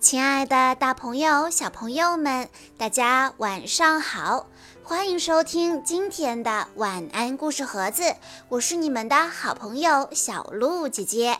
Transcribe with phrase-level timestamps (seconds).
[0.00, 4.46] 亲爱的，大朋友、小朋友们，大家晚上好！
[4.82, 8.14] 欢迎收听今天的晚安故事盒子，
[8.48, 11.38] 我是你们的好朋友小鹿姐姐。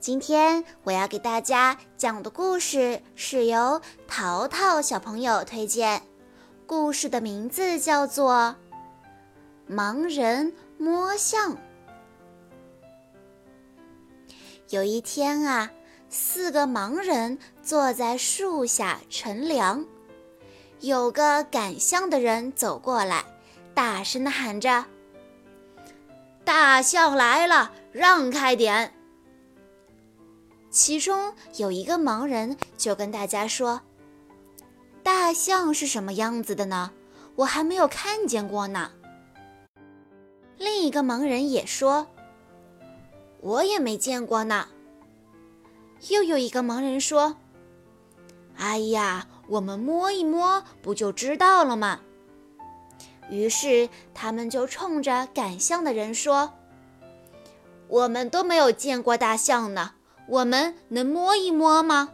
[0.00, 6.02] 今天我要给大家讲的故事是由淘淘小朋友推荐，
[6.66, 8.56] 故事的名字叫做
[9.72, 11.52] 《盲人摸象》。
[14.70, 15.70] 有一天啊。
[16.08, 19.84] 四个盲人坐在树下乘凉，
[20.80, 23.24] 有个赶象的人走过来，
[23.74, 24.84] 大声地喊着
[26.44, 28.94] ：“大象来了，让开点！”
[30.70, 33.80] 其中有一个盲人就跟大家说
[35.02, 36.92] ：“大象是什么样子的呢？
[37.34, 38.92] 我还没有看见过呢。”
[40.56, 42.06] 另一个盲人也说
[43.40, 44.68] ：“我也没见过呢。”
[46.08, 47.36] 又有一个盲人说
[48.56, 52.00] ：“哎呀，我们摸一摸不就知道了吗？”
[53.28, 56.52] 于是他们就冲着赶象的人说
[57.88, 59.94] ：“我们都没有见过大象呢，
[60.28, 62.10] 我们能摸一摸吗？”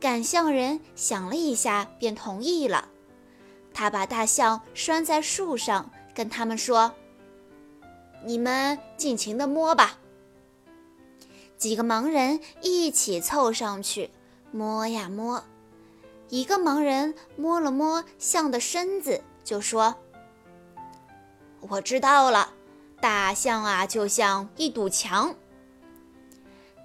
[0.00, 2.88] 赶象人想了一下，便同意了。
[3.72, 6.92] 他把大象拴在树上，跟他们说
[8.24, 9.98] ：“你们尽情的摸吧。”
[11.56, 14.10] 几个盲人一起凑上去
[14.50, 15.42] 摸呀摸，
[16.28, 19.94] 一个盲人摸了摸象的身子，就说
[21.70, 22.50] ：“我知道了，
[23.00, 25.34] 大象啊，就像一堵墙。”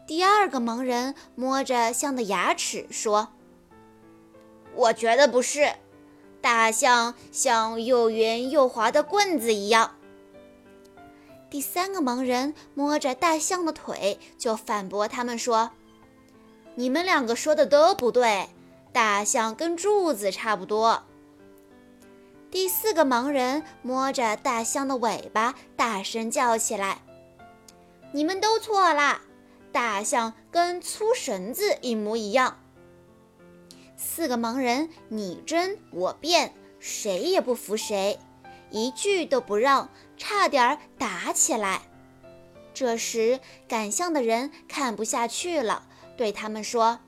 [0.07, 3.29] 第二个盲人摸着象的牙齿说
[4.73, 5.73] ：“我觉得不是，
[6.41, 9.95] 大象像又圆又滑的棍子一样。”
[11.49, 15.71] 第三个盲人摸着大象的腿，就反驳他们说
[16.75, 18.49] ：“你们两个说的都不对，
[18.93, 21.03] 大象跟柱子差不多。”
[22.51, 27.01] 第四个盲人摸着大象的尾巴，大声叫起来
[28.11, 29.21] ：“你们都错了，
[29.71, 32.59] 大象跟粗绳子一模一样。”
[33.97, 38.19] 四个盲人你争我辩，谁也不服谁。
[38.71, 41.81] 一句都不让，差点打起来。
[42.71, 46.99] 这时，赶象的人看不下去了，对他们说：“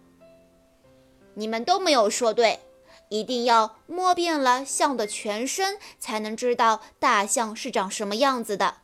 [1.35, 2.61] 你们都没有说对，
[3.09, 8.77] 一定要摸遍了象的全身，才能知道大象是长什么样子的。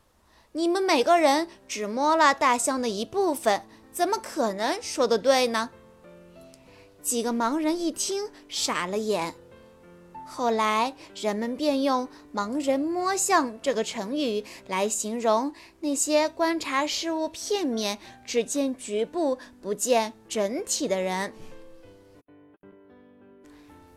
[0.52, 5.72] 你们每个人只摸了大象的一部分，怎么可能说得对呢？”
[7.02, 9.34] 几个盲人一听，傻了眼。
[10.30, 21.34] 后来，人们便用“盲人摸象”这个成语来形容那些观察事物片面、只见局部不见整体的人。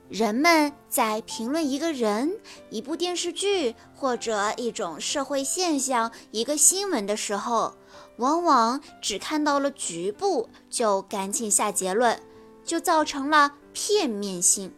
[0.08, 2.38] 人们在评论一个人、
[2.70, 7.74] 一部电视剧或者一种社会现象、一个新闻的时候，
[8.16, 12.20] 往往只看到了局部，就赶紧下结论，
[12.64, 14.72] 就造成了片面性。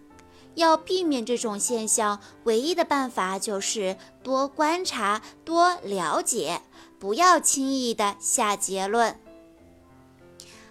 [0.54, 6.62] 要避免这种现象，唯一的办法就是多观察、多了解，
[6.98, 9.18] 不要轻易的下结论。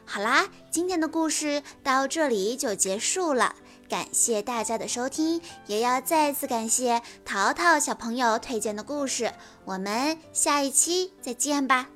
[0.06, 3.56] 好啦，今天的故事到这里就结束了，
[3.88, 9.32] 感谢大家的收听，也要再次感谢淘淘小朋友推荐的故事。
[9.64, 11.88] 我们下一期再见吧。